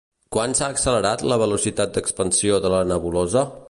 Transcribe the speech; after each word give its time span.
Quan 0.35 0.55
s'ha 0.59 0.69
accelerat 0.75 1.25
la 1.33 1.39
velocitat 1.43 1.95
d'expansió 1.99 2.63
de 2.67 2.77
la 2.77 2.85
nebulosa? 2.95 3.51